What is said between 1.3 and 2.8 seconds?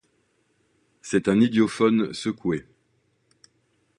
idiophone secoué.